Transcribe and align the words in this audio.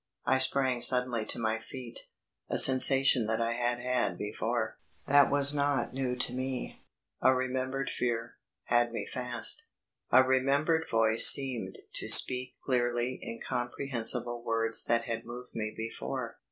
I 0.25 0.39
sprang 0.39 0.81
suddenly 0.81 1.25
to 1.27 1.37
my 1.37 1.59
feet 1.59 2.07
a 2.49 2.57
sensation 2.57 3.27
that 3.27 3.39
I 3.39 3.51
had 3.51 3.77
had 3.77 4.17
before, 4.17 4.79
that 5.05 5.29
was 5.29 5.53
not 5.53 5.93
new 5.93 6.15
to 6.15 6.33
me, 6.33 6.83
a 7.21 7.35
remembered 7.35 7.91
fear, 7.95 8.37
had 8.63 8.91
me 8.91 9.05
fast; 9.05 9.67
a 10.11 10.23
remembered 10.23 10.85
voice 10.89 11.27
seemed 11.27 11.75
to 11.93 12.09
speak 12.09 12.55
clearly 12.65 13.19
incomprehensible 13.21 14.43
words 14.43 14.85
that 14.85 15.03
had 15.03 15.23
moved 15.23 15.53
me 15.53 15.71
before. 15.77 16.39